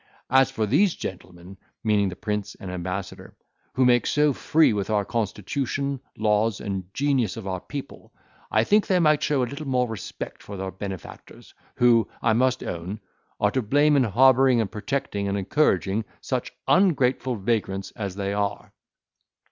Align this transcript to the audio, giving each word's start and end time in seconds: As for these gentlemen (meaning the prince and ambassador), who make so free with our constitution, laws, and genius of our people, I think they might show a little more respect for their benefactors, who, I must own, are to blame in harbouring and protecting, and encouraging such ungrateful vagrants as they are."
As 0.31 0.49
for 0.49 0.65
these 0.65 0.95
gentlemen 0.95 1.57
(meaning 1.83 2.09
the 2.09 2.15
prince 2.15 2.55
and 2.55 2.71
ambassador), 2.71 3.37
who 3.75 3.85
make 3.85 4.07
so 4.07 4.33
free 4.33 4.73
with 4.73 4.89
our 4.89 5.05
constitution, 5.05 5.99
laws, 6.17 6.59
and 6.59 6.91
genius 6.91 7.37
of 7.37 7.45
our 7.45 7.59
people, 7.59 8.11
I 8.49 8.63
think 8.63 8.87
they 8.87 8.97
might 8.97 9.21
show 9.21 9.43
a 9.43 9.45
little 9.45 9.67
more 9.67 9.87
respect 9.87 10.41
for 10.41 10.57
their 10.57 10.71
benefactors, 10.71 11.53
who, 11.75 12.09
I 12.19 12.33
must 12.33 12.63
own, 12.63 12.99
are 13.39 13.51
to 13.51 13.61
blame 13.61 13.95
in 13.95 14.05
harbouring 14.05 14.59
and 14.59 14.71
protecting, 14.71 15.27
and 15.27 15.37
encouraging 15.37 16.03
such 16.19 16.51
ungrateful 16.67 17.35
vagrants 17.35 17.91
as 17.91 18.15
they 18.15 18.33
are." 18.33 18.73